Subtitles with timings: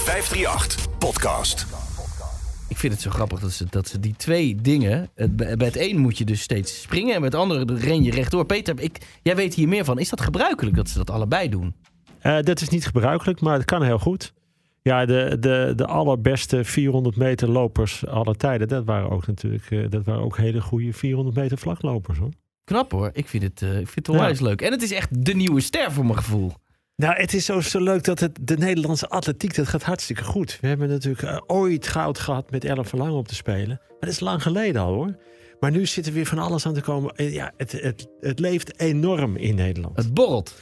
[0.00, 1.66] 538 Podcast.
[2.68, 5.10] Ik vind het zo grappig dat ze, dat ze die twee dingen.
[5.14, 8.10] Het, bij het een moet je dus steeds springen en bij het andere ren je
[8.10, 8.44] rechtdoor.
[8.44, 9.98] Peter, ik, jij weet hier meer van.
[9.98, 11.74] Is dat gebruikelijk dat ze dat allebei doen?
[12.18, 14.32] Eh, dat is niet gebruikelijk, maar het kan heel goed.
[14.82, 19.84] Ja, de, de, de allerbeste 400 meter lopers aller tijden, dat waren ook natuurlijk eh,
[19.88, 22.30] dat waren ook hele goede 400 meter vlaklopers hoor.
[22.64, 23.10] Knap hoor.
[23.12, 24.62] Ik vind het, uh, ik vind het onwijs leuk.
[24.62, 26.52] En het is echt de nieuwe ster voor mijn gevoel.
[27.00, 30.58] Nou, het is zo, zo leuk dat het, de Nederlandse atletiek, dat gaat hartstikke goed.
[30.60, 33.80] We hebben natuurlijk uh, ooit goud gehad met Ellen Verlang op te spelen.
[33.88, 35.16] Maar dat is lang geleden al hoor.
[35.60, 37.32] Maar nu zit er weer van alles aan te komen.
[37.32, 39.96] Ja, het, het, het leeft enorm in Nederland.
[39.96, 40.54] Het borrelt.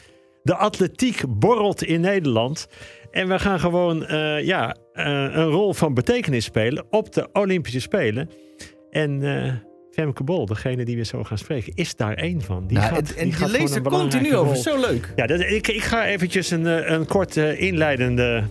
[0.43, 2.69] De atletiek borrelt in Nederland.
[3.11, 7.81] En we gaan gewoon uh, ja, uh, een rol van betekenis spelen op de Olympische
[7.81, 8.31] Spelen.
[8.91, 9.23] En
[9.99, 12.67] Femke Bol, degene die we zo gaan spreken, is daar één van.
[12.67, 15.13] Die nou, gaat, en die je leest er continu over, zo leuk.
[15.17, 18.45] Ja, dat, ik, ik ga eventjes een, een kort inleidende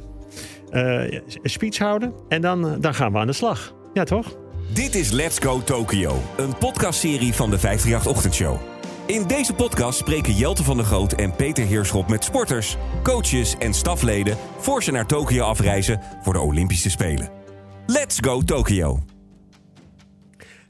[1.43, 2.13] speech houden.
[2.29, 3.73] En dan, dan gaan we aan de slag.
[3.93, 4.37] Ja, toch?
[4.73, 8.57] Dit is Let's Go Tokyo, een podcastserie van de 538 Ochtendshow.
[9.05, 13.73] In deze podcast spreken Jelte van der Groot en Peter Heerschop met sporters, coaches en
[13.73, 17.29] stafleden voor ze naar Tokio afreizen voor de Olympische Spelen.
[17.85, 19.06] Let's go Tokio!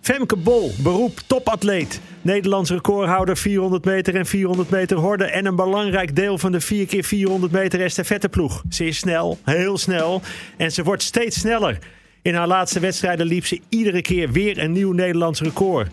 [0.08, 2.02] Femke Bol, beroep topatleet.
[2.22, 5.25] Nederlands recordhouder 400 meter en 400 meter horde.
[5.25, 8.64] En een belangrijk deel van de 4 keer 400 meter estafetteploeg.
[8.69, 10.22] Ze is snel, heel snel.
[10.58, 11.77] En ze wordt steeds sneller.
[12.22, 15.89] In haar laatste wedstrijden liep ze iedere keer weer een nieuw Nederlands record.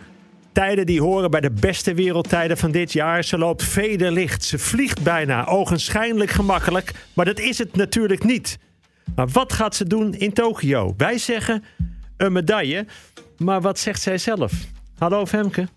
[0.53, 3.25] Tijden die horen bij de beste wereldtijden van dit jaar.
[3.25, 4.45] Ze loopt vederlicht.
[4.45, 5.47] Ze vliegt bijna.
[5.47, 6.93] Ogenschijnlijk gemakkelijk.
[7.15, 8.59] Maar dat is het natuurlijk niet.
[9.15, 10.95] Maar wat gaat ze doen in Tokio?
[10.97, 11.65] Wij zeggen
[12.17, 12.87] een medaille.
[13.37, 14.53] Maar wat zegt zij zelf?
[14.99, 15.69] Hallo Femke.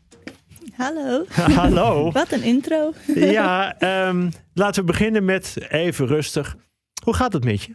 [0.73, 1.25] Hallo.
[1.61, 2.11] Hallo.
[2.11, 2.93] wat een intro.
[3.15, 6.57] ja, um, laten we beginnen met even rustig.
[7.03, 7.71] Hoe gaat het met je?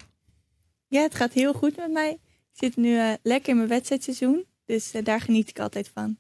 [0.88, 2.10] Ja, het gaat heel goed met mij.
[2.52, 4.44] Ik zit nu uh, lekker in mijn wedstrijdseizoen.
[4.64, 6.16] Dus uh, daar geniet ik altijd van.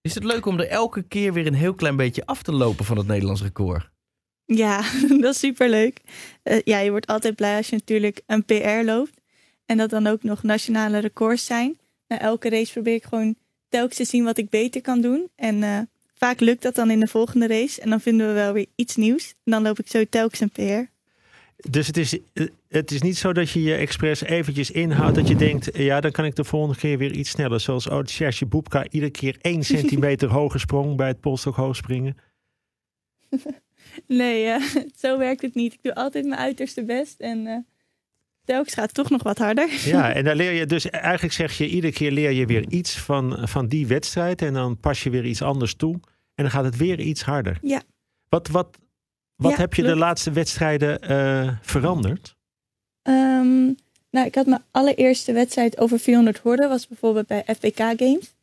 [0.00, 2.84] Is het leuk om er elke keer weer een heel klein beetje af te lopen
[2.84, 3.90] van het Nederlands record?
[4.44, 4.82] Ja,
[5.20, 6.00] dat is superleuk.
[6.44, 9.20] Uh, ja, je wordt altijd blij als je natuurlijk een PR loopt.
[9.66, 11.78] En dat dan ook nog nationale records zijn.
[12.10, 13.34] Na elke race probeer ik gewoon
[13.68, 15.28] telkens te zien wat ik beter kan doen.
[15.36, 15.78] En uh,
[16.14, 17.80] vaak lukt dat dan in de volgende race.
[17.80, 19.34] En dan vinden we wel weer iets nieuws.
[19.44, 20.90] En dan loop ik zo telkens een PR.
[21.70, 22.18] Dus het is,
[22.68, 25.14] het is niet zo dat je je expres eventjes inhoudt.
[25.14, 27.60] Dat je denkt, ja, dan kan ik de volgende keer weer iets sneller.
[27.60, 32.16] Zoals oh, Serge Boepka iedere keer één centimeter hoger sprong bij het polstok hoogspringen.
[34.06, 34.62] Nee, uh,
[35.02, 35.72] zo werkt het niet.
[35.72, 37.20] Ik doe altijd mijn uiterste best.
[37.20, 37.56] En uh,
[38.50, 39.68] telkens gaat het toch nog wat harder.
[39.84, 42.98] Ja, en dan leer je dus eigenlijk zeg je, iedere keer leer je weer iets
[42.98, 44.42] van, van die wedstrijd.
[44.42, 45.92] En dan pas je weer iets anders toe.
[46.34, 47.58] En dan gaat het weer iets harder.
[47.62, 47.82] Ja.
[48.28, 48.78] Wat, wat,
[49.36, 49.96] wat ja, heb je klopt.
[49.96, 52.36] de laatste wedstrijden uh, veranderd?
[53.02, 53.76] Um,
[54.10, 58.34] nou, ik had mijn allereerste wedstrijd over 400 horden, was bijvoorbeeld bij FPK Games.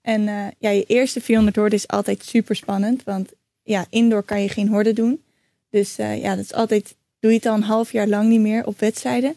[0.00, 3.32] En uh, ja, je eerste 400 horden is altijd super spannend, want
[3.62, 5.22] ja, indoor kan je geen horden doen.
[5.70, 6.96] Dus uh, ja, dat is altijd,
[7.26, 9.36] doe je het al een half jaar lang niet meer op wedstrijden.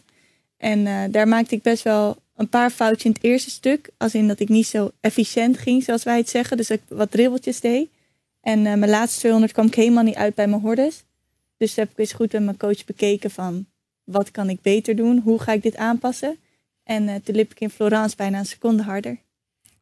[0.56, 3.90] En uh, daar maakte ik best wel een paar foutjes in het eerste stuk.
[3.96, 6.56] Als in dat ik niet zo efficiënt ging, zoals wij het zeggen.
[6.56, 7.88] Dus ik wat dribbeltjes deed.
[8.40, 11.04] En uh, mijn laatste 200 kwam ik helemaal niet uit bij mijn hordes.
[11.56, 13.66] Dus heb ik eens goed met mijn coach bekeken van
[14.04, 15.20] wat kan ik beter doen?
[15.24, 16.36] Hoe ga ik dit aanpassen?
[16.84, 19.18] En uh, toen liep ik in Florence bijna een seconde harder.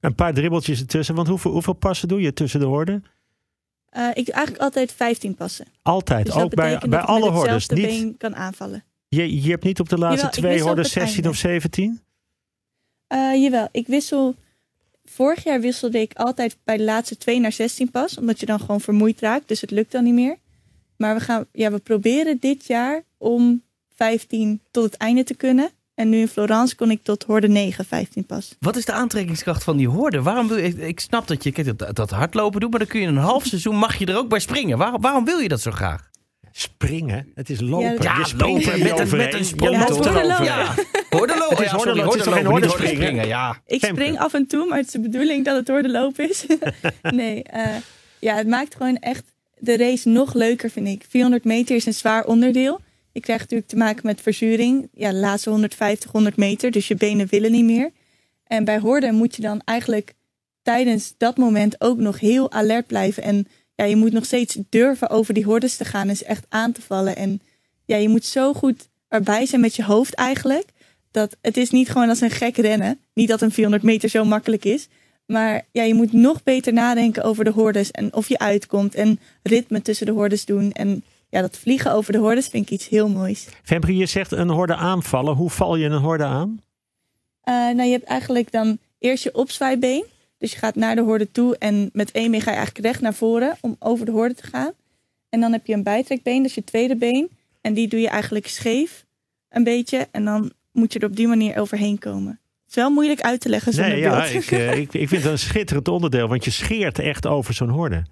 [0.01, 1.15] Een paar dribbeltjes ertussen.
[1.15, 3.05] Want hoeveel, hoeveel passen doe je tussen de horden?
[3.99, 5.67] Uh, ik doe eigenlijk altijd 15 passen.
[5.83, 6.27] Altijd?
[6.27, 7.69] Dus ook bij, bij alle hordes?
[7.69, 7.87] Niet...
[7.87, 8.85] been kan aanvallen.
[9.09, 11.29] Je, je hebt niet op de laatste jawel, twee hordes 16 einde.
[11.29, 12.01] of 17?
[13.09, 14.35] Uh, jawel, ik wissel
[15.05, 18.19] vorig jaar wisselde ik altijd bij de laatste twee naar 16 pas.
[18.19, 19.49] Omdat je dan gewoon vermoeid raakt.
[19.49, 20.37] Dus het lukt dan niet meer.
[20.97, 23.63] Maar we, gaan, ja, we proberen dit jaar om
[23.95, 25.71] 15 tot het einde te kunnen.
[25.99, 28.57] En nu in Florence kon ik tot horde 9, 15 pas.
[28.61, 30.23] Wat is de aantrekkingskracht van die horde?
[30.23, 33.01] Waarom wil je, ik snap dat je kijk, dat, dat hardlopen doet, maar dan kun
[33.01, 34.79] je een half seizoen mag je er ook bij springen.
[34.79, 36.11] Waarom, waarom wil je dat zo graag?
[36.53, 37.33] Springen?
[37.35, 38.03] Het is lopen.
[38.03, 39.75] Ja, je lopen met een, met een sprong.
[39.75, 39.81] Ja.
[39.81, 40.75] Het is ja, sorry,
[41.11, 42.47] hordelopen, het is toch geen hordespringen?
[42.47, 43.61] hordespringen, Ja.
[43.67, 46.47] Ik spring af en toe, maar het is de bedoeling dat het hordelopen is.
[47.03, 47.67] nee, uh,
[48.19, 49.25] ja, het maakt gewoon echt
[49.59, 51.05] de race nog leuker, vind ik.
[51.09, 52.81] 400 meter is een zwaar onderdeel.
[53.19, 54.89] Je krijgt natuurlijk te maken met verzuring.
[54.93, 57.91] Ja, de laatste 150, 100 meter, dus je benen willen niet meer.
[58.45, 60.15] En bij horden moet je dan eigenlijk
[60.63, 63.23] tijdens dat moment ook nog heel alert blijven.
[63.23, 66.73] En ja, je moet nog steeds durven over die hordes te gaan ze echt aan
[66.73, 67.17] te vallen.
[67.17, 67.41] En
[67.85, 70.69] ja, je moet zo goed erbij zijn met je hoofd eigenlijk.
[71.11, 73.01] Dat het is niet gewoon als een gek rennen.
[73.15, 74.89] Niet dat een 400 meter zo makkelijk is.
[75.27, 78.95] Maar ja, je moet nog beter nadenken over de hordes en of je uitkomt.
[78.95, 80.73] En ritme tussen de hordes doen.
[80.73, 83.47] En ja, dat vliegen over de hordes vind ik iets heel moois.
[83.63, 85.35] Femke, je zegt een horde aanvallen.
[85.35, 86.61] Hoe val je een horde aan?
[87.45, 90.05] Uh, nou, je hebt eigenlijk dan eerst je opzwaai
[90.39, 93.01] Dus je gaat naar de horde toe en met één been ga je eigenlijk recht
[93.01, 94.73] naar voren om over de horde te gaan.
[95.29, 97.29] En dan heb je een bijtrekbeen, dat is je tweede been.
[97.61, 99.05] En die doe je eigenlijk scheef
[99.49, 100.09] een beetje.
[100.11, 102.41] En dan moet je er op die manier overheen komen.
[102.63, 105.23] Het is wel moeilijk uit te leggen zonder nee, ja, ik, uh, ik, ik vind
[105.23, 108.03] het een schitterend onderdeel, want je scheert echt over zo'n horde.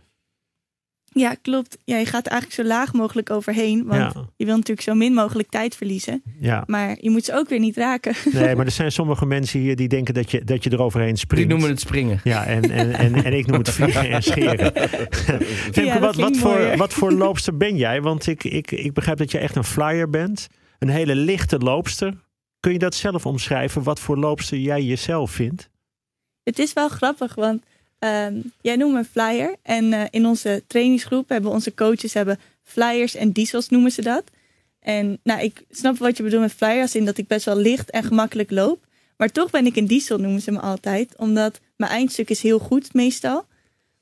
[1.19, 1.79] Ja, klopt.
[1.85, 3.85] Ja, je gaat er eigenlijk zo laag mogelijk overheen.
[3.87, 6.23] Want je wil natuurlijk zo min mogelijk tijd verliezen.
[6.41, 6.63] Ja.
[6.67, 8.15] Maar je moet ze ook weer niet raken.
[8.33, 11.49] Nee, maar er zijn sommige mensen hier die denken dat je, dat je eroverheen springt.
[11.49, 12.21] Die noemen het springen.
[12.25, 14.73] Ja, en, en, en, en ik noem het vliegen en scheren.
[15.73, 18.03] ja, wat, wat, voor, wat voor loopster ben jij?
[18.03, 20.47] Want ik, ik, ik begrijp dat je echt een flyer bent.
[20.79, 22.15] Een hele lichte loopster.
[22.61, 23.83] Kun je dat zelf omschrijven?
[23.83, 25.71] Wat voor loopster jij jezelf vindt?
[26.43, 27.63] Het is wel grappig, want
[27.99, 29.57] Ehm, jij noemt me flyer.
[29.63, 34.25] En uh, in onze trainingsgroep hebben onze coaches hebben flyers en diesels noemen ze dat.
[34.81, 37.91] En nou, ik snap wat je bedoelt met flyers, in dat ik best wel licht
[37.91, 38.87] en gemakkelijk loop.
[39.17, 41.17] Maar toch ben ik een diesel, noemen ze me altijd.
[41.17, 43.47] Omdat mijn eindstuk is heel goed meestal.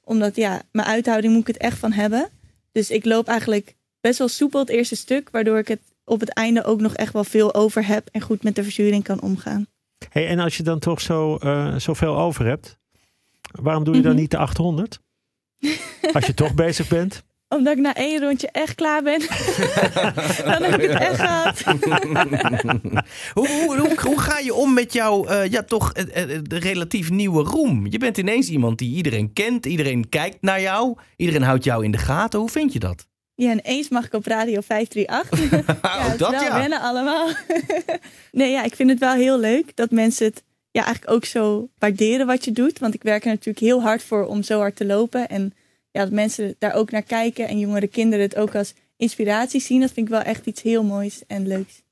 [0.04, 2.28] Omdat ja, mijn uithouding moet ik het echt van hebben.
[2.72, 5.30] Dus ik loop eigenlijk best wel soepel het eerste stuk.
[5.30, 8.08] Waardoor ik het op het einde ook nog echt wel veel over heb.
[8.12, 9.66] En goed met de verzuring kan omgaan.
[10.10, 12.78] Hey, en als je dan toch zo, uh, zoveel over hebt.
[13.62, 14.20] Waarom doe je dan mhm.
[14.20, 15.00] niet de 800?
[16.12, 17.24] Als je toch bezig bent?
[17.48, 19.20] Omdat ik na één rondje echt klaar ben.
[20.50, 21.62] dan heb ik het echt gehad.
[23.34, 27.86] hoe, hoe, hoe, ga je om met jouw uh, ja, toch uh, relatief nieuwe roem?
[27.86, 29.66] Je bent ineens iemand die iedereen kent.
[29.66, 30.96] Iedereen kijkt naar jou.
[31.16, 32.40] Iedereen houdt jou in de gaten.
[32.40, 33.06] Hoe vind je dat?
[33.34, 35.80] Ja, en eens mag ik op Radio 538.
[35.82, 36.58] ja, dat, dat ja.
[36.58, 37.28] wennen allemaal.
[38.32, 40.42] nee, ja, ik vind het wel heel leuk dat mensen het
[40.74, 42.78] ja, eigenlijk ook zo waarderen wat je doet.
[42.78, 45.28] Want ik werk er natuurlijk heel hard voor om zo hard te lopen.
[45.28, 45.52] En
[45.90, 49.80] ja, dat mensen daar ook naar kijken en jongere kinderen het ook als inspiratie zien.
[49.80, 51.82] Dat vind ik wel echt iets heel moois en leuks.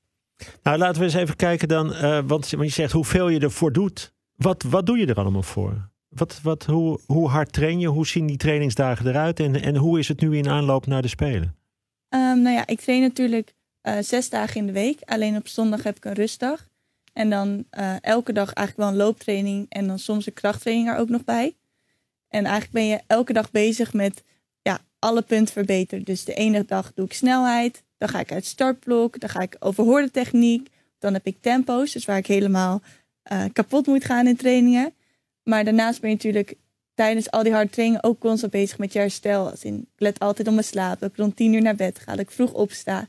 [0.63, 1.91] Nou, laten we eens even kijken dan.
[1.91, 4.13] Uh, want, je zegt hoeveel je ervoor doet.
[4.35, 5.89] Wat, wat doe je er allemaal voor?
[6.09, 7.87] Wat, wat, hoe, hoe hard train je?
[7.87, 9.39] Hoe zien die trainingsdagen eruit?
[9.39, 11.55] En, en hoe is het nu in aanloop naar de Spelen?
[12.09, 13.53] Um, nou ja, ik train natuurlijk
[13.83, 14.99] uh, zes dagen in de week.
[15.05, 16.71] Alleen op zondag heb ik een rustdag.
[17.13, 20.97] En dan uh, elke dag eigenlijk wel een looptraining en dan soms een krachttraining er
[20.97, 21.55] ook nog bij.
[22.27, 24.23] En eigenlijk ben je elke dag bezig met
[24.61, 26.03] ja, alle punten verbeteren.
[26.03, 29.55] Dus de ene dag doe ik snelheid, dan ga ik uit startblok, dan ga ik
[29.59, 30.69] over techniek,
[30.99, 32.81] dan heb ik tempo's, dus waar ik helemaal
[33.31, 34.93] uh, kapot moet gaan in trainingen.
[35.43, 36.55] Maar daarnaast ben je natuurlijk
[36.93, 39.49] tijdens al die harde trainingen ook constant bezig met je herstel.
[39.49, 41.99] Als in, ik let altijd op mijn slaap, dat ik rond tien uur naar bed
[41.99, 43.07] ga, dat ik vroeg opsta.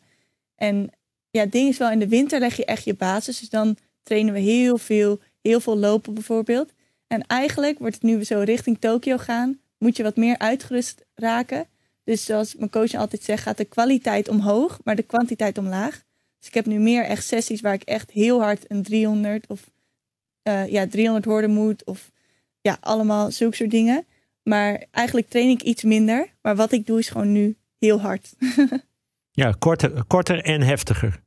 [0.54, 0.90] En
[1.30, 3.38] ja, het ding is wel, in de winter leg je echt je basis.
[3.38, 6.72] Dus dan trainen we heel veel, heel veel lopen bijvoorbeeld.
[7.06, 11.04] En eigenlijk wordt het nu we zo richting Tokio gaan, moet je wat meer uitgerust
[11.14, 11.66] raken.
[12.04, 16.02] Dus zoals mijn coach altijd zegt, gaat de kwaliteit omhoog, maar de kwantiteit omlaag.
[16.38, 19.70] Dus ik heb nu meer echt sessies waar ik echt heel hard een 300 of
[20.48, 21.84] uh, ja, 300 hoorden moet.
[21.84, 22.10] Of
[22.60, 24.06] ja, allemaal zulke soort dingen.
[24.42, 26.28] Maar eigenlijk train ik iets minder.
[26.42, 28.34] Maar wat ik doe is gewoon nu heel hard.
[29.42, 31.22] ja, korter, korter en heftiger.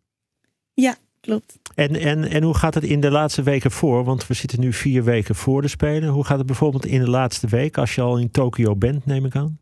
[0.74, 0.96] Ja,
[1.28, 1.60] klopt.
[1.76, 4.04] En, en, en hoe gaat het in de laatste weken voor?
[4.04, 6.10] Want we zitten nu vier weken voor de Spelen.
[6.10, 9.26] Hoe gaat het bijvoorbeeld in de laatste week als je al in Tokio bent, neem
[9.26, 9.60] ik aan?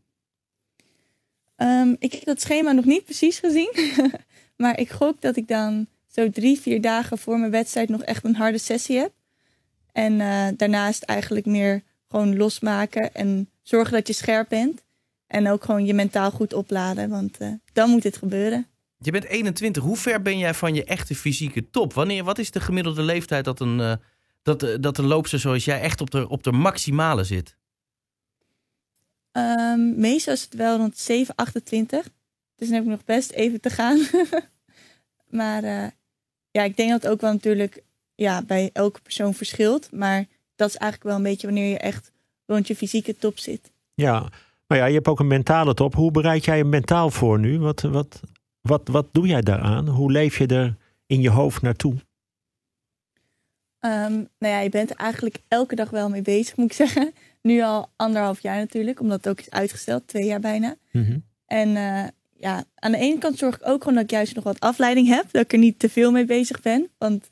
[1.56, 3.72] Ehm, ik heb dat schema nog niet precies gezien.
[4.62, 8.24] maar ik gok dat ik dan zo drie, vier dagen voor mijn wedstrijd nog echt
[8.24, 9.12] een harde sessie heb.
[9.92, 14.84] En uh, daarnaast eigenlijk meer gewoon losmaken en zorgen dat je scherp bent.
[15.26, 18.66] En ook gewoon je mentaal goed opladen, want uh, dan moet het gebeuren.
[19.06, 19.82] Je bent 21.
[19.82, 21.92] Hoe ver ben jij van je echte fysieke top?
[21.92, 23.92] Wanneer, wat is de gemiddelde leeftijd dat een, uh,
[24.42, 27.56] dat, uh, dat een loopster zoals jij echt op de, op de maximale zit?
[29.32, 32.08] Um, meestal is het wel rond 7, 28.
[32.56, 34.06] Dus dan heb ik nog best even te gaan.
[35.40, 35.86] maar uh,
[36.50, 37.82] ja, ik denk dat het ook wel natuurlijk
[38.14, 39.92] ja, bij elke persoon verschilt.
[39.92, 42.12] Maar dat is eigenlijk wel een beetje wanneer je echt
[42.46, 43.72] rond je fysieke top zit.
[43.94, 44.28] Ja,
[44.66, 45.94] maar ja, je hebt ook een mentale top.
[45.94, 47.58] Hoe bereid jij je mentaal voor nu?
[47.58, 48.20] Wat, wat,
[48.66, 49.88] wat, wat doe jij daaraan?
[49.88, 51.92] Hoe leef je er in je hoofd naartoe?
[53.80, 57.12] Um, nou ja, je bent er eigenlijk elke dag wel mee bezig, moet ik zeggen.
[57.42, 60.76] Nu al anderhalf jaar natuurlijk, omdat het ook is uitgesteld, twee jaar bijna.
[60.92, 61.18] Mhm.
[61.46, 62.04] En uh,
[62.36, 65.08] ja, aan de ene kant zorg ik ook gewoon dat ik juist nog wat afleiding
[65.08, 65.24] heb.
[65.30, 66.88] Dat ik er niet te veel mee bezig ben.
[66.98, 67.30] Want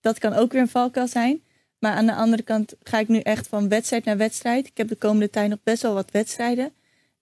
[0.00, 1.42] dat kan ook weer een valkuil zijn.
[1.78, 4.66] Maar aan de andere kant ga ik nu echt van wedstrijd naar wedstrijd.
[4.66, 6.72] Ik heb de komende tijd nog best wel wat wedstrijden.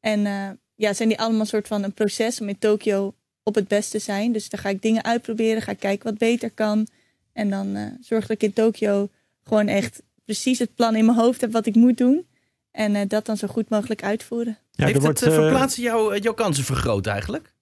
[0.01, 3.55] En uh, ja, zijn die allemaal een soort van een proces om in Tokio op
[3.55, 4.33] het beste zijn.
[4.33, 6.87] Dus dan ga ik dingen uitproberen, ga ik kijken wat beter kan.
[7.33, 9.09] En dan uh, zorg dat ik in Tokio
[9.45, 12.27] gewoon echt precies het plan in mijn hoofd heb wat ik moet doen.
[12.71, 14.59] En uh, dat dan zo goed mogelijk uitvoeren.
[14.71, 17.53] Ja, Heeft wordt, het uh, verplaatsen jouw, jouw kansen vergroot eigenlijk?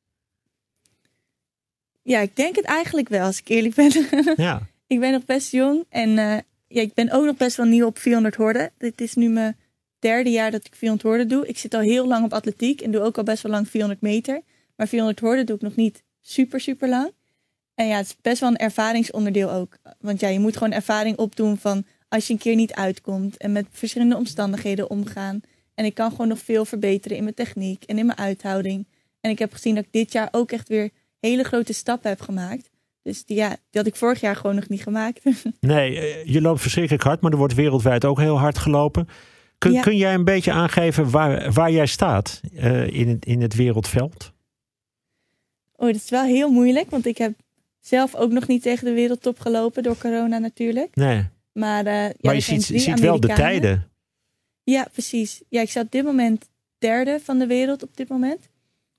[2.02, 3.92] Ja, ik denk het eigenlijk wel, als ik eerlijk ben.
[4.36, 4.66] Ja.
[4.86, 7.86] ik ben nog best jong en eh, ja, ik ben ook nog best wel nieuw
[7.86, 8.70] op 400 horden.
[8.78, 9.56] Dit is nu mijn
[9.98, 11.46] derde jaar dat ik 400 horden doe.
[11.46, 14.00] Ik zit al heel lang op atletiek en doe ook al best wel lang 400
[14.00, 14.40] meter.
[14.80, 17.12] Maar 400 horden doe ik nog niet super, super lang.
[17.74, 19.76] En ja, het is best wel een ervaringsonderdeel ook.
[19.98, 23.52] Want ja, je moet gewoon ervaring opdoen van als je een keer niet uitkomt en
[23.52, 25.40] met verschillende omstandigheden omgaan.
[25.74, 28.86] En ik kan gewoon nog veel verbeteren in mijn techniek en in mijn uithouding.
[29.20, 32.20] En ik heb gezien dat ik dit jaar ook echt weer hele grote stappen heb
[32.20, 32.70] gemaakt.
[33.02, 35.20] Dus die, ja, die had ik vorig jaar gewoon nog niet gemaakt.
[35.60, 39.08] Nee, eh, je loopt verschrikkelijk hard, maar er wordt wereldwijd ook heel hard gelopen.
[39.58, 39.80] Kun, Ja.
[39.80, 44.32] kun jij een beetje aangeven waar, waar jij staat eh, in, het, in het wereldveld?
[45.80, 47.32] Oh, dat is wel heel moeilijk, want ik heb
[47.80, 50.94] zelf ook nog niet tegen de wereldtop gelopen door corona natuurlijk.
[50.94, 53.90] Nee, Maar, eh, ja, maar je ziet, wel de tijden.
[54.62, 55.42] Ja, precies.
[55.48, 58.48] Ja, ik sta op dit moment derde van de wereld op dit moment.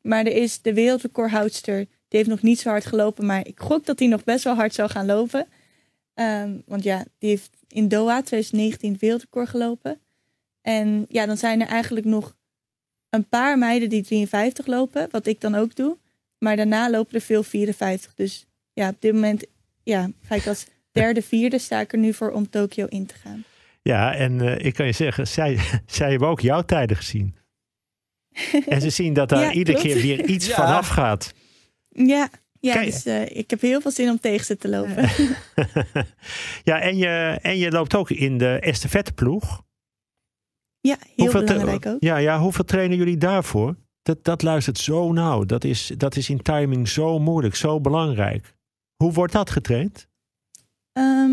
[0.02, 1.78] Maar er is de wereldrecordhoudster.
[1.78, 1.88] Die
[2.20, 4.74] heeft nog niet zo hard gelopen, maar ik gok dat hij nog best wel hard
[4.74, 5.48] zou gaan lopen.
[6.14, 10.00] Ehm, want ja, die heeft in Doha 2019 het wereldrecord gelopen.
[10.62, 12.36] En ja, dan zijn er eigenlijk nog
[13.10, 15.98] een paar meiden die 53 lopen, wat ik dan ook doe.
[16.44, 18.14] Maar daarna lopen er veel 54.
[18.14, 19.46] Dus ja, op dit moment
[19.84, 23.16] ja, ga ik als derde, vierde sta ik er nu voor om Tokio in te
[23.16, 23.44] gaan.
[23.82, 27.36] Ja, en eh, ik kan je zeggen, zij, zij hebben ook jouw tijden gezien.
[28.68, 29.94] En ze zien dat daar Ja, iedere klopt.
[29.94, 30.56] keer weer iets Ja.
[30.56, 31.34] vanaf gaat.
[31.90, 32.30] Ja,
[32.60, 35.10] ja dus eh, ik heb heel veel zin om tegen ze te lopen.
[36.64, 39.62] ja, en je, en je loopt ook in de estafetteploeg.
[40.80, 41.98] Ja, heel Hoeveel belangrijk ook.
[42.00, 43.76] Ja, ja, hoeveel trainen jullie daarvoor?
[44.04, 45.46] Dat, dat luistert zo nauw.
[45.46, 48.54] Dat is, dat is in timing zo moeilijk, zo belangrijk.
[48.96, 50.08] Hoe wordt dat getraind?
[50.94, 51.32] Ehm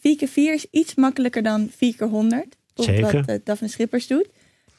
[0.00, 2.56] 4 keer 4 is iets makkelijker dan 4 keer 100.
[2.74, 3.12] Of Zeker.
[3.12, 4.28] wat uh, Daphne Schippers doet.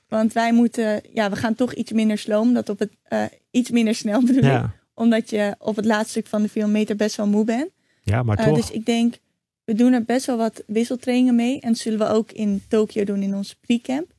[0.08, 2.54] Want wij moeten, ja, we gaan toch iets minder sloom.
[2.54, 4.64] Dat op het, eh, iets minder snel bedoel ik.
[4.94, 7.70] Omdat je op het laatste stuk van de 400 meter best wel moe bent.
[8.04, 8.56] ja maar Eh, toch.
[8.56, 9.18] dus ik denk,
[9.64, 11.60] we doen er best wel wat wisseltrainingen mee.
[11.60, 14.12] En dat zullen we ook in Tokio doen in ons pre-camp.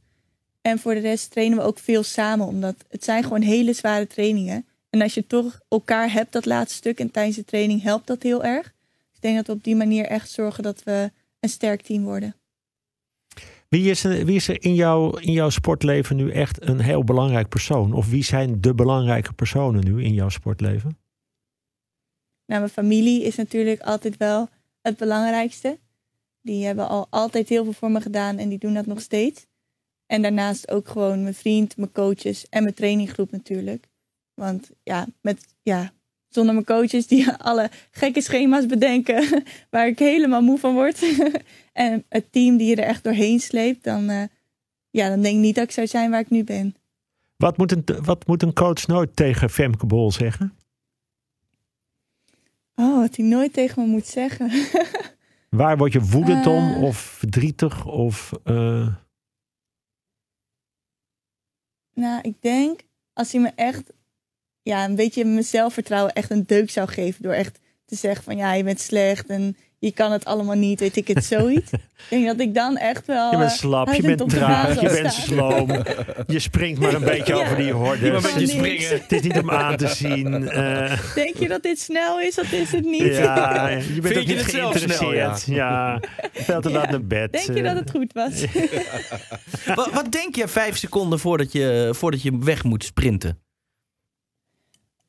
[0.71, 2.47] En voor de rest trainen we ook veel samen.
[2.47, 4.67] Omdat het zijn gewoon hele zware trainingen.
[4.91, 8.23] En als je toch elkaar hebt dat laatste stuk en tijdens de training helpt dat
[8.23, 8.63] heel erg.
[8.63, 11.11] Dus ik denk dat we op die manier echt zorgen dat we
[11.41, 12.35] een sterk team worden.
[13.69, 17.05] Wie is er, wie is er in, jouw, in jouw sportleven nu echt een heel
[17.05, 17.93] belangrijk persoon?
[17.93, 20.99] Of wie zijn de belangrijke personen nu in jouw sportleven?
[22.47, 24.49] Nou, mijn familie is natuurlijk altijd wel
[24.81, 25.79] het belangrijkste.
[26.41, 29.49] Die hebben al altijd heel veel voor me gedaan en die doen dat nog steeds.
[30.11, 33.89] En daarnaast ook gewoon mijn vriend, mijn coaches en mijn traininggroep natuurlijk.
[34.35, 35.93] Want ja, met, ja,
[36.29, 41.05] zonder mijn coaches die alle gekke schema's bedenken waar ik helemaal moe van word.
[41.73, 44.23] en het team die je er echt doorheen sleept, dan, eh,
[44.91, 46.75] ja, dan denk ik niet dat ik zou zijn waar ik nu ben.
[47.37, 50.55] Wat moet een, wat moet een coach nooit tegen Femke Bol zeggen?
[52.75, 54.51] Oh, wat hij nooit tegen me moet zeggen.
[55.49, 56.83] Waar word je woedend om Eh.
[56.83, 57.87] of verdrietig?
[57.87, 58.87] Of, eh,
[62.01, 62.81] Nou, ik denk
[63.13, 63.93] als hij me echt
[64.63, 67.23] ja, een beetje mijn zelfvertrouwen echt een deuk zou geven.
[67.23, 70.81] Door echt te zeggen van ja, je bent slecht en je kan het allemaal niet,
[70.81, 71.73] weet ik het, zoiets.
[71.73, 73.31] ik denk dat ik dan echt wel...
[73.31, 75.69] je bent eh, slap, je bent traag, je bent sloom.
[76.27, 77.41] Je springt maar een beetje Ja.
[77.43, 78.03] over die Je maar hordes.
[78.09, 78.53] een beetje Van niks.
[78.53, 78.89] springen.
[79.03, 80.49] Het is niet om aan te zien.
[80.49, 82.35] eh, Denk je dat dit snel is?
[82.35, 83.03] Dat is het niet.
[83.17, 85.39] ja, je bent Vind ook je niet het zelf geïnteresseerd.
[85.39, 86.01] snel, ja.
[86.33, 87.33] veel te laat naar bed.
[87.33, 87.65] Denk je eh.
[87.65, 88.45] dat het goed was?
[89.75, 93.39] Wat, wat denk je vijf seconden voordat je, voordat je weg moet sprinten?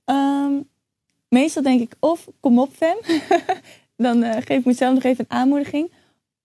[0.05, 0.51] Ehm,
[1.29, 2.97] meestal denk ik of kom op fam.
[4.01, 5.91] Dan eh, geef ik mezelf nog even een aanmoediging.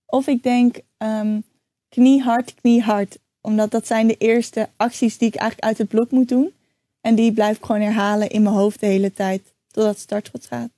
[0.06, 1.40] Of ik denk ehm,
[1.88, 3.18] knie hard, knie hard.
[3.40, 6.54] Omdat dat zijn de eerste acties die ik eigenlijk uit het blok moet doen.
[7.00, 9.54] En die blijf ik gewoon herhalen in mijn hoofd de hele tijd.
[9.66, 10.70] Totdat het startschot gaat.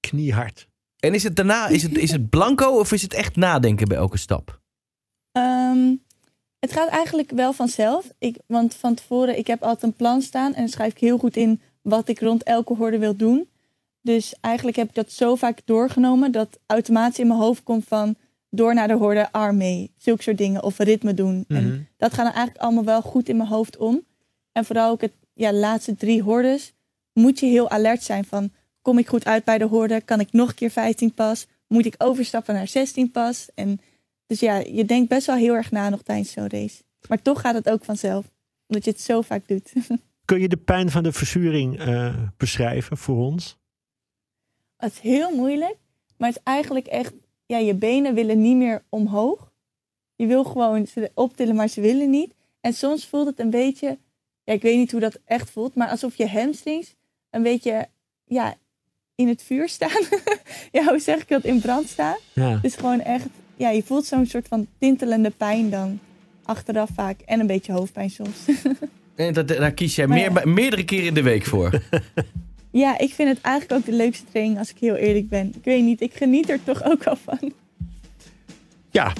[0.00, 0.68] Kniehard.
[0.98, 3.96] En is het daarna, is het, is het blanco of is het echt nadenken bij
[3.96, 4.60] elke stap?
[5.32, 5.94] Ehm,
[6.58, 8.12] het gaat eigenlijk wel vanzelf.
[8.18, 10.54] Ik, want van tevoren, ik heb altijd een plan staan.
[10.54, 13.48] En dan schrijf ik heel goed in wat ik rond elke horde wil doen.
[14.02, 16.32] Dus eigenlijk heb ik dat zo vaak doorgenomen.
[16.32, 18.16] Dat automatisch in mijn hoofd komt van
[18.50, 19.92] door naar de horde arm mee.
[19.96, 20.62] Zulke soort dingen.
[20.62, 21.44] Of ritme doen.
[21.48, 21.58] Mhm.
[21.58, 24.06] En dat gaat dan eigenlijk allemaal wel goed in mijn hoofd om.
[24.52, 26.72] En vooral ook het ja, laatste drie hordes.
[27.12, 28.50] Moet je heel alert zijn van...
[28.82, 30.00] Kom ik goed uit bij de horde?
[30.00, 31.46] Kan ik nog een keer 15 pas?
[31.66, 33.48] Moet ik overstappen naar 16 pas?
[33.54, 33.80] En
[34.26, 36.82] dus ja, je denkt best wel heel erg na nog tijdens zo'n race.
[37.08, 38.30] Maar toch gaat het ook vanzelf.
[38.66, 39.72] Omdat je het zo vaak doet.
[40.24, 43.59] Kun je de pijn van de verzuring eh, beschrijven voor ons?
[44.80, 45.76] Het is heel moeilijk.
[46.16, 47.12] Maar het is eigenlijk echt...
[47.46, 49.52] Ja, je benen willen niet meer omhoog.
[50.16, 52.34] Je wil gewoon ze optillen, maar ze willen niet.
[52.60, 53.98] En soms voelt het een beetje...
[54.44, 55.74] Ja, ik weet niet hoe dat echt voelt.
[55.74, 56.94] Maar alsof je hamstrings
[57.30, 57.88] een beetje
[58.24, 58.54] ja,
[59.14, 60.02] in het vuur staan.
[60.72, 61.44] ja, hoe zeg ik dat?
[61.44, 62.16] In brand staan.
[62.32, 62.56] Ja.
[62.56, 66.00] Dus gewoon echt, ja, je voelt zo'n soort van tintelende pijn dan
[66.42, 67.20] achteraf vaak.
[67.20, 68.36] En een beetje hoofdpijn soms.
[69.14, 70.42] En dat, daar kies jij meer, ja.
[70.44, 71.70] meerdere keren in de week voor.
[72.70, 75.46] ja, ik vind het eigenlijk ook de leukste training als ik heel eerlijk ben.
[75.46, 77.52] Ik weet niet, ik geniet er toch ook wel van.
[78.90, 79.12] Ja.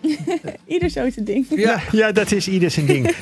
[0.66, 1.46] Ieder zo zijn ding.
[1.48, 1.80] Ja.
[1.92, 3.10] ja, dat is ieder zijn ding.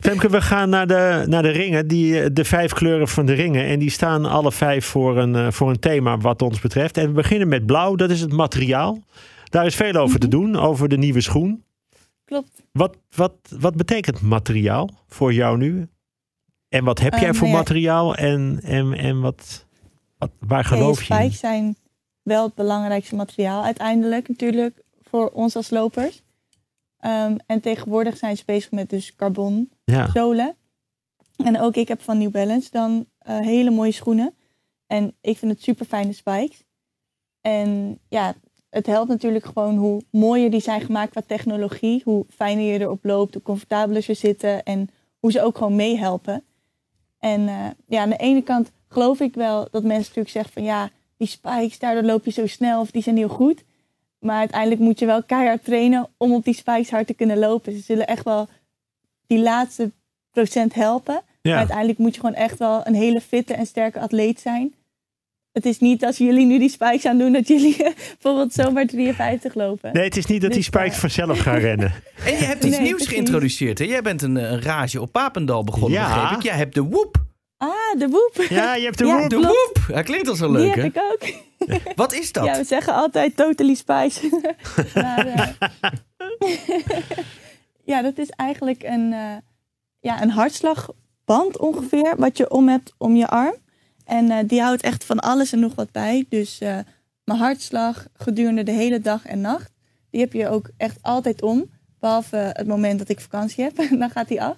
[0.00, 1.88] Femke, we gaan naar de, naar de ringen.
[1.88, 3.66] Die, de vijf kleuren van de ringen.
[3.66, 6.96] En die staan alle vijf voor een, eh, voor een thema wat ons betreft.
[6.96, 7.94] En we beginnen met blauw.
[7.94, 9.02] Dat is het materiaal.
[9.44, 10.56] Daar is veel over te doen.
[10.56, 11.64] Over de nieuwe schoen.
[12.24, 12.62] Klopt.
[12.72, 15.88] Wat, wat, wat betekent materiaal voor jou nu?
[16.70, 17.52] En wat heb jij Ehm, voor ja.
[17.56, 18.14] materiaal?
[18.14, 19.66] En, en, en wat,
[20.18, 21.20] wat, waar Ja, geloof je in?
[21.20, 21.76] spikes zijn
[22.22, 26.22] wel het belangrijkste materiaal uiteindelijk natuurlijk voor ons als lopers.
[26.98, 30.10] Ehm, en tegenwoordig zijn ze bezig met dus carbon Ja.
[30.14, 30.54] zolen.
[31.44, 34.34] En ook ik heb van New Balance dan eh, hele mooie schoenen.
[34.86, 36.64] En ik vind het super fijne spikes.
[37.40, 38.34] En ja,
[38.70, 42.00] het helpt natuurlijk gewoon hoe mooier die zijn gemaakt qua technologie.
[42.04, 44.62] Hoe fijner je erop loopt, hoe comfortabeler ze zitten.
[44.62, 46.44] En hoe ze ook gewoon meehelpen.
[47.20, 50.62] En eh, ja, aan de ene kant geloof ik wel dat mensen natuurlijk zeggen van
[50.62, 53.64] ja, die spikes, daardoor loop je zo snel of die zijn heel goed.
[54.18, 57.72] Maar uiteindelijk moet je wel keihard trainen om op die spikes hard te kunnen lopen.
[57.72, 58.48] Ze zullen echt wel
[59.26, 59.90] die laatste
[60.30, 61.22] procent helpen.
[61.42, 64.74] Maar uiteindelijk moet je gewoon echt wel een hele fitte en sterke atleet zijn.
[65.52, 69.54] Het is niet als jullie nu die spikes aan doen dat jullie bijvoorbeeld zomaar 53
[69.54, 69.92] lopen.
[69.92, 71.92] Nee, het is niet dat die Dus, spikes eh, vanzelf gaan rennen.
[72.26, 73.12] En je hebt iets Nee, nieuws precies.
[73.14, 73.78] geïntroduceerd.
[73.78, 73.84] Hè?
[73.84, 76.20] Jij bent een, eh, een rage op Papendal begonnen, Ja.
[76.20, 76.42] begreep ik.
[76.44, 77.16] Jij hebt de woep.
[77.56, 78.46] Ah, de woep.
[78.48, 79.30] Ja, je hebt de Ja, woep.
[79.30, 79.94] De woep.
[79.94, 81.00] Dat klinkt al zo Die leuk, heb hè?
[81.00, 81.28] ik ook.
[81.96, 82.44] Wat is dat?
[82.44, 84.40] Ja, we zeggen altijd totally spice.
[84.94, 85.48] maar, eh,
[87.84, 89.36] ja, dat is eigenlijk een, eh,
[90.00, 93.54] ja, een hartslagband ongeveer, wat je om hebt om je arm.
[94.10, 96.26] En eh, die houdt echt van alles en nog wat bij.
[96.28, 96.78] Dus eh,
[97.24, 99.72] mijn hartslag gedurende de hele dag en nacht,
[100.10, 101.70] die heb je ook echt altijd om.
[101.98, 104.56] Behalve het moment dat ik vakantie heb, dan gaat die af.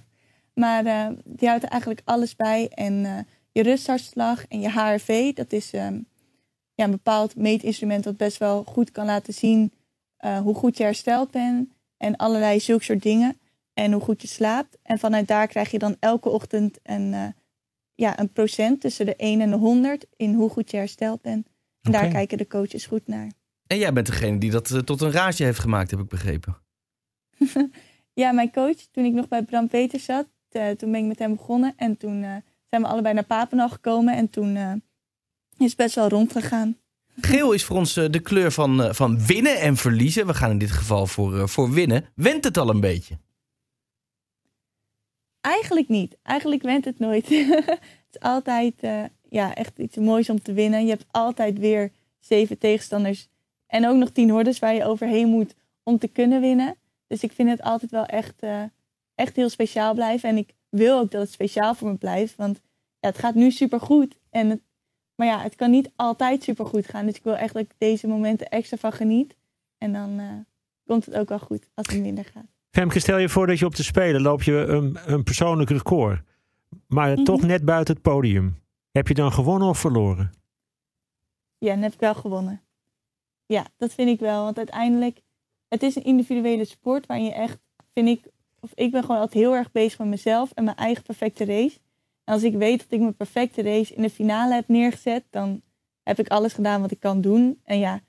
[0.55, 2.69] Maar eh, die houdt eigenlijk alles bij.
[2.69, 5.99] En je rusthartslag en je HRV, dat is ehm,
[6.75, 9.73] ja, een bepaald meetinstrument dat best wel goed kan laten zien
[10.43, 11.69] hoe goed je hersteld bent.
[11.97, 13.37] En allerlei zulke soort dingen.
[13.75, 14.79] En hoe goed je slaapt.
[14.83, 17.35] En vanuit daar krijg je dan elke ochtend een,
[17.95, 21.49] ja, een procent tussen de 1 en de 100 in hoe goed je hersteld bent.
[21.83, 23.33] En daar kijken de coaches goed naar.
[23.67, 26.57] En jij bent degene die dat eh, tot een rage heeft gemaakt, heb ik begrepen.
[28.15, 31.19] Ja, mijn coach, toen ik nog bij Bram Peters zat, eh, toen ben ik met
[31.19, 31.73] hem begonnen.
[31.77, 32.37] En toen eh,
[32.71, 34.17] zijn we allebei naar Papendal gekomen.
[34.17, 34.57] En toen
[35.59, 36.77] is het best wel rondgegaan.
[37.21, 40.27] Geel is voor ons de kleur van, van winnen en verliezen.
[40.27, 42.05] We gaan in dit geval voor, voor winnen.
[42.15, 43.19] Went het al een beetje?
[45.43, 46.17] Eigenlijk niet.
[46.23, 47.29] Eigenlijk went het nooit.
[47.29, 50.83] het is altijd eh, ja, echt iets moois om te winnen.
[50.83, 53.29] Je hebt altijd weer zeven tegenstanders.
[53.67, 56.77] En ook nog tien hordes waar je overheen moet om te kunnen winnen.
[57.07, 58.63] Dus ik vind het altijd wel echt, eh,
[59.15, 60.29] echt heel speciaal blijven.
[60.29, 62.37] En ik wil ook dat het speciaal voor me blijft.
[62.37, 62.61] Want
[63.01, 64.19] ja, het gaat nu supergoed.
[64.31, 64.61] En het,
[65.15, 67.07] maar ja, het kan niet altijd supergoed gaan.
[67.07, 69.35] Dus ik wil echt dat ik deze momenten extra van geniet.
[69.79, 70.27] En dan eh,
[70.87, 72.62] komt het ook wel goed als het minder gaat.
[72.73, 76.21] Femke, stel je voor dat je op de Spelen loop je een, een persoonlijk record.
[76.87, 77.25] Maar Mhm.
[77.25, 78.57] toch net buiten het podium.
[78.91, 80.31] Heb je dan gewonnen of verloren?
[81.59, 82.63] Ja, ik wel gewonnen.
[83.47, 84.45] Ja, dat vind ik wel.
[84.45, 85.21] Want uiteindelijk,
[85.69, 87.59] het is een individuele sport waarin je echt,
[87.95, 88.31] vind ik,
[88.61, 91.79] of ik ben gewoon altijd heel erg bezig met mezelf en mijn eigen perfecte race.
[92.25, 95.63] En als ik weet dat ik mijn perfecte race in de finale heb neergezet, dan
[96.03, 97.61] heb ik alles gedaan wat ik kan doen.
[97.65, 98.01] En ja,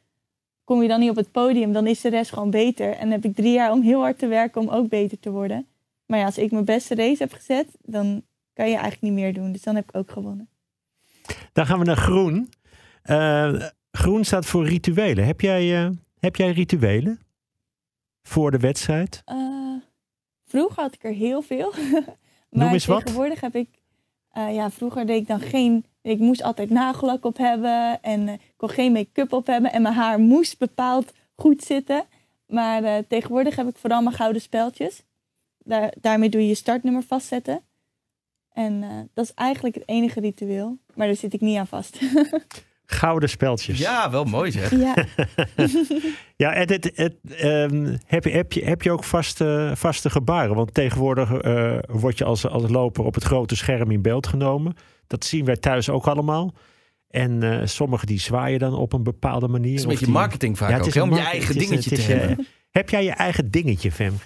[0.64, 2.92] kom je dan niet op het podium, dan is de rest gewoon beter.
[2.92, 5.68] En heb ik drie jaar om heel hard te werken om ook beter te worden.
[6.06, 8.24] Maar ja, als ik mijn beste race heb gezet, dan
[8.54, 9.52] kan je eigenlijk niet meer doen.
[9.52, 10.50] Dus dan heb ik ook gewonnen.
[11.54, 12.50] Dan gaan we naar groen.
[13.02, 15.26] Eh, groen staat voor rituelen.
[15.26, 17.20] Heb jij, eh, heb jij rituelen
[18.24, 19.22] voor de wedstrijd?
[19.26, 19.38] Eh,
[20.46, 21.74] vroeger had ik er heel veel.
[22.50, 23.00] maar eens wat.
[23.00, 23.70] tegenwoordig heb ik...
[24.34, 25.86] ja, vroeger deed ik dan geen...
[26.02, 28.02] Ik moest altijd nagellak op hebben.
[28.02, 29.72] En kon geen make-up op hebben.
[29.72, 32.06] En mijn haar moest bepaald goed zitten.
[32.48, 35.04] Maar eh, tegenwoordig heb ik vooral mijn gouden speltjes.
[35.58, 37.62] Daar, daarmee doe je je startnummer vastzetten.
[38.52, 40.78] En eh, dat is eigenlijk het enige ritueel.
[40.96, 42.00] Maar daar zit ik niet aan vast.
[42.86, 43.80] Gouden speltjes.
[43.80, 44.72] Ja, wel mooi zeg.
[44.72, 44.96] ja.
[46.36, 50.56] Ja, en het, het, ehm, heb, je, heb, je, heb je ook vaste, vaste gebaren?
[50.56, 54.76] Want tegenwoordig eh, word je als, als loper op het grote scherm in beeld genomen.
[55.08, 56.54] Dat zien wij thuis ook allemaal.
[57.14, 59.70] En eh, sommigen die zwaaien dan op een bepaalde manier.
[59.70, 61.68] Het is een beetje die- marketing vaak Ja, het ook, is om je eigen is-
[61.68, 62.48] dingetje te is, hebben.
[62.72, 64.24] Heb jij je eigen dingetje, Femke?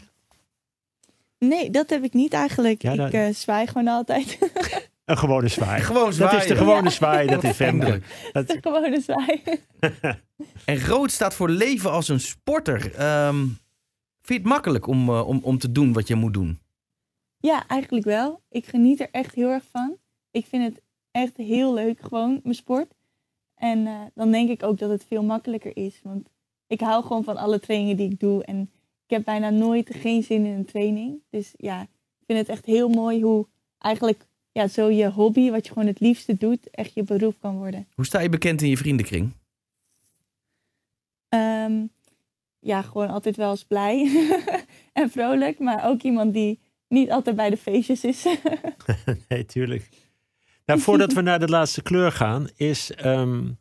[1.39, 2.82] Nee, dat heb ik niet eigenlijk.
[2.82, 4.38] Ja, dat- Ik eh, zwaai gewoon altijd.
[5.06, 5.82] Een gewone zwaai.
[5.82, 6.39] Gewoon Dat zwaaien.
[6.41, 6.89] is de gewone Ja.
[6.89, 7.60] zwaai, dat is.
[7.60, 8.30] Eindelijk.
[8.32, 9.41] Dat, De gewone zwaai.
[10.65, 12.93] En rood staat voor leven als een sporter.
[12.95, 13.58] Ehm, vind
[14.21, 16.60] je het makkelijk om, eh, om, om te doen wat je moet doen?
[17.38, 18.41] Ja, eigenlijk wel.
[18.50, 19.97] Ik geniet er echt heel erg van.
[20.32, 20.82] Ik vind het
[21.17, 22.93] echt heel leuk, gewoon mijn sport.
[23.56, 25.99] En eh, dan denk ik ook dat het veel makkelijker is.
[26.03, 26.30] Want
[26.67, 28.43] ik hou gewoon van alle trainingen die ik doe.
[28.43, 28.62] En
[29.06, 31.19] ik heb bijna nooit geen zin in een training.
[31.30, 35.65] Dus ja, ik vind het echt heel mooi hoe eigenlijk ja, zo je hobby, wat
[35.65, 37.88] je gewoon het liefste doet, echt je beroep kan worden.
[37.95, 39.32] Hoe sta je bekend in je vriendenkring?
[41.30, 41.86] Ehm,
[42.60, 44.12] ja, gewoon altijd wel eens blij
[44.93, 45.60] en vrolijk.
[45.60, 48.25] Maar ook iemand die niet altijd bij de feestjes is.
[49.30, 49.89] nee, tuurlijk.
[50.67, 53.51] Nou, voordat we naar de laatste kleur gaan, is ehm,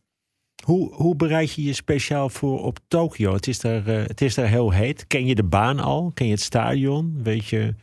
[0.64, 3.32] hoe, hoe bereid je je speciaal voor op Tokio?
[3.32, 5.06] Het is, daar, eh, het is daar heel heet.
[5.06, 6.10] Ken je de baan al?
[6.14, 7.22] Ken je het stadion?
[7.22, 7.74] Weet je?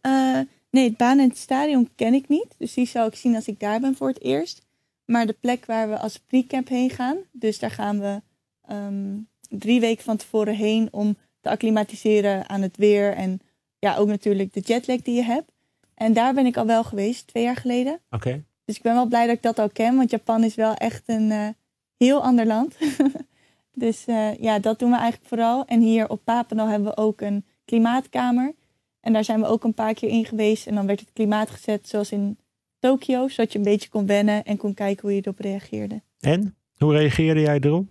[0.00, 2.54] Eh, nee, het baan en het stadion ken ik niet.
[2.58, 4.66] Dus die zal ik zien als ik daar ben voor het eerst.
[5.04, 7.16] Maar de plek waar we als pre-camp heen gaan.
[7.32, 8.22] Dus daar gaan we
[8.66, 9.16] ehm,
[9.48, 13.14] drie weken van tevoren heen om te acclimatiseren aan het weer.
[13.14, 13.40] En
[13.78, 15.52] ja, ook natuurlijk de jetlag die je hebt.
[16.02, 18.00] En daar ben ik al wel geweest, twee jaar geleden.
[18.10, 18.44] Oké.
[18.64, 19.96] Dus ik ben wel blij dat ik dat al ken.
[19.96, 21.48] Want Japan is wel echt een eh,
[21.96, 22.76] heel ander land.
[23.84, 25.64] dus eh, ja, dat doen we eigenlijk vooral.
[25.64, 28.54] En hier op Papendal hebben we ook een klimaatkamer.
[29.00, 30.66] En daar zijn we ook een paar keer in geweest.
[30.66, 32.38] En dan werd het klimaat gezet zoals in
[32.78, 33.28] Tokio.
[33.28, 36.02] Zodat je een beetje kon wennen en kon kijken hoe je erop reageerde.
[36.20, 36.56] En?
[36.76, 37.86] Hoe reageerde jij erop?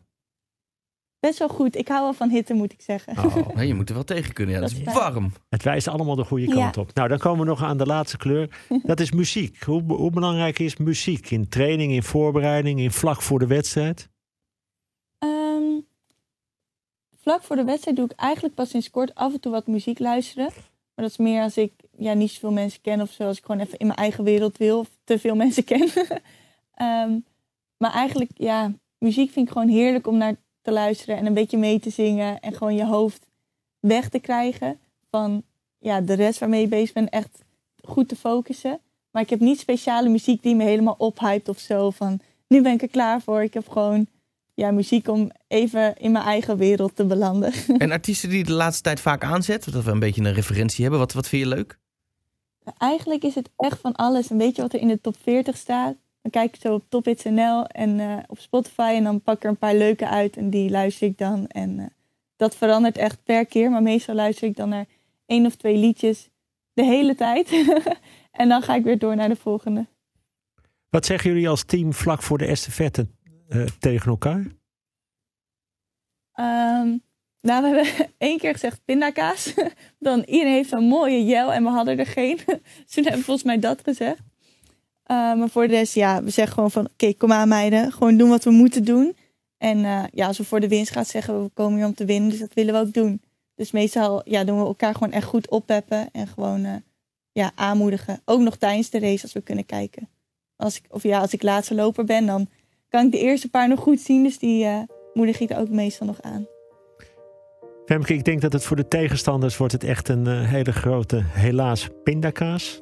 [1.19, 1.75] Best wel goed.
[1.75, 3.17] Ik hou wel van hitte, moet ik zeggen.
[3.57, 4.55] Oh, je moet er wel tegen kunnen.
[4.55, 5.31] Ja, dat Dat is warm.
[5.49, 6.53] het wijst allemaal de goede Ja.
[6.53, 6.93] kant op.
[6.93, 8.59] Nou, dan komen we nog aan de laatste kleur.
[8.83, 9.63] Dat is muziek.
[9.63, 14.09] Hoe, hoe belangrijk is muziek in training, in voorbereiding, in vlak voor de wedstrijd?
[15.17, 15.79] Ehm,
[17.21, 19.99] vlak voor de wedstrijd doe ik eigenlijk pas sinds kort af en toe wat muziek
[19.99, 20.45] luisteren.
[20.95, 23.23] Maar dat is meer als ik ja, niet zoveel mensen ken of zo.
[23.23, 25.89] Als ik gewoon even in mijn eigen wereld wil of te veel mensen ken.
[26.73, 27.19] Ehm,
[27.77, 31.57] maar eigenlijk, ja, muziek vind ik gewoon heerlijk om naar te luisteren en een beetje
[31.57, 32.39] mee te zingen.
[32.39, 33.27] En gewoon je hoofd
[33.79, 35.43] weg te krijgen van
[35.79, 37.09] ja, de rest waarmee je bezig bent.
[37.09, 37.43] Echt
[37.83, 38.79] goed te focussen.
[39.11, 41.89] Maar ik heb niet speciale muziek die me helemaal ophypt of zo.
[41.89, 43.43] Van nu ben ik er klaar voor.
[43.43, 44.07] Ik heb gewoon
[44.53, 47.53] ja, muziek om even in mijn eigen wereld te belanden.
[47.77, 50.81] En artiesten die je de laatste tijd vaak aanzet, dat we een beetje een referentie
[50.81, 50.99] hebben.
[50.99, 51.77] Wat, wat vind je leuk?
[52.77, 54.29] Eigenlijk is het echt van alles.
[54.29, 55.95] Een beetje wat er in de top 40 staat.
[56.21, 58.91] Dan kijk ik zo op Top Hits NL en eh, op Spotify.
[58.95, 61.47] En dan pak ik er een paar leuke uit en die luister ik dan.
[61.47, 61.85] En eh,
[62.35, 63.71] dat verandert echt per keer.
[63.71, 64.85] Maar meestal luister ik dan naar
[65.25, 66.29] één of twee liedjes
[66.73, 67.51] de hele tijd.
[68.31, 69.87] en dan ga ik weer door naar de volgende.
[70.89, 73.07] Wat zeggen jullie als team vlak voor de estafette
[73.47, 74.45] eh, tegen elkaar?
[76.33, 76.97] Ehm,
[77.41, 77.85] nou, we hebben
[78.17, 79.53] één keer gezegd pindakaas.
[79.99, 82.39] Dan iedereen heeft zo'n mooie jel en we hadden er geen.
[82.45, 84.21] Dus toen hebben we volgens mij dat gezegd.
[85.09, 86.85] Eh, maar voor de rest, ja, we zeggen gewoon van...
[86.85, 87.91] Oké, kom aan meiden.
[87.91, 89.15] Gewoon doen wat we moeten doen.
[89.57, 91.49] En eh, ja, als we voor de winst gaan zeggen we...
[91.49, 93.21] Komen hier om te winnen, dus dat willen we ook doen.
[93.55, 96.09] Dus meestal ja, doen we elkaar gewoon echt goed oppeppen.
[96.11, 96.75] En gewoon eh,
[97.31, 98.21] ja, aanmoedigen.
[98.25, 100.09] Ook nog tijdens de race als we kunnen kijken.
[100.55, 102.47] Als ik, of ja, als ik laatste loper ben, dan
[102.89, 104.23] kan ik de eerste paar nog goed zien.
[104.23, 104.67] Dus die
[105.13, 106.47] moedig ik ook meestal nog aan.
[107.89, 111.21] Femke, ik denk dat het voor de tegenstanders wordt het echt een eh, hele grote,
[111.23, 112.81] helaas, pindakaas.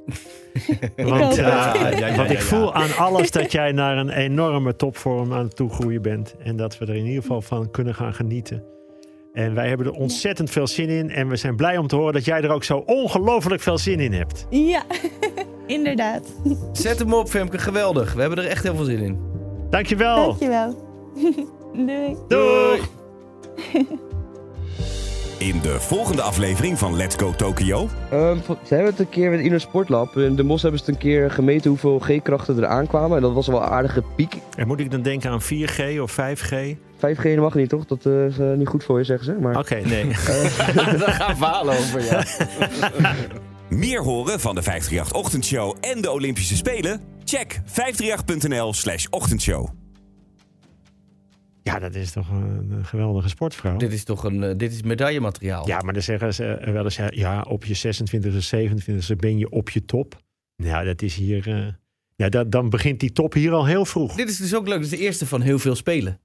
[0.95, 2.71] Want, eh, Ja, ja, ja, want ik voel ja.
[2.71, 6.35] aan alles dat jij naar een enorme topvorm aan het toegroeien bent.
[6.43, 8.63] En dat we er in ieder geval van kunnen gaan genieten.
[9.33, 11.09] En wij hebben er ontzettend veel zin in.
[11.09, 13.99] En we zijn blij om te horen dat jij er ook zo ongelooflijk veel zin
[13.99, 14.45] in hebt.
[14.49, 14.83] Ja,
[15.67, 16.33] inderdaad.
[16.71, 17.57] Zet hem op, Femke.
[17.57, 18.13] Geweldig.
[18.13, 19.19] We hebben er echt heel veel zin in.
[19.69, 20.25] Dankjewel.
[20.25, 20.75] Dankjewel.
[21.87, 22.15] Doei.
[22.27, 22.79] Doei.
[25.37, 27.89] In de volgende aflevering van Let's Go Tokyo.
[28.11, 30.17] Ehm, van- ze hebben het een keer met Inner Sportlab.
[30.17, 33.15] In de Mos hebben ze het een keer gemeten hoeveel G-krachten er aankwamen.
[33.17, 34.35] En dat was wel een aardige piek.
[34.57, 36.75] En moet ik dan denken aan 4G of 5G?
[36.97, 37.85] 5G mag niet, toch?
[37.85, 39.33] Dat eh, is eh, niet goed voor je, zeggen ze.
[39.41, 40.05] Maar Oké, nee.
[40.99, 42.23] Daar gaan verhalen over, ja.
[43.69, 47.01] Meer horen van de 538 Ochtendshow en de Olympische Spelen?
[47.23, 49.67] Check 538.nl slash ochtendshow.
[51.67, 53.77] Ja, dat is toch een, een geweldige sportvrouw.
[53.77, 55.67] dit is toch een eh, dit is medaillemateriaal.
[55.67, 59.37] Ja, maar dan zeggen ze eh, wel eens, ja, ja, op je 26e, 27e ben
[59.37, 60.21] je op je top.
[60.63, 61.47] Nou, dat is hier...
[61.47, 61.67] eh,
[62.15, 64.15] ja, dat, dan begint die top hier al heel vroeg.
[64.15, 64.81] Dit is dus ook leuk.
[64.81, 66.19] Dit is de eerste van heel veel spelen.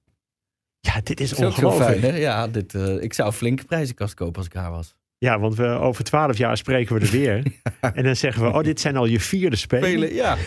[0.79, 1.99] Ja, dit is ongelooflijk.
[1.99, 2.15] fijn?
[2.15, 4.95] Ja, dit, ik zou flinke prijzenkast kopen als ik haar was.
[5.17, 7.43] Ja, want we, over twaalf jaar spreken we er weer.
[7.79, 9.89] En dan zeggen we, oh, dit zijn al je vierde spelen.
[9.89, 10.37] Spelen, ja.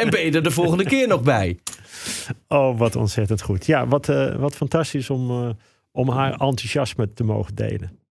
[0.00, 1.58] En ben je er de volgende keer nog bij?
[2.48, 3.66] Oh, wat ontzettend goed.
[3.66, 5.50] Ja, wat, eh, wat fantastisch om, eh,
[5.92, 7.95] om haar enthousiasme te mogen delen.